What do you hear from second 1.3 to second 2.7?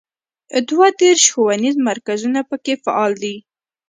ښوونیز مرکزونه په